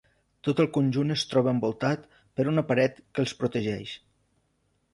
Tot 0.45 0.61
el 0.61 0.67
conjunt 0.77 1.15
es 1.15 1.25
troba 1.33 1.53
envoltat 1.57 2.07
per 2.39 2.47
una 2.55 2.65
paret 2.73 2.99
que 3.03 3.25
els 3.25 3.35
protegeix. 3.43 3.95